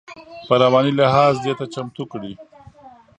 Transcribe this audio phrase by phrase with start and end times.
[0.47, 2.33] په رواني لحاظ دې ته چمتو کړي.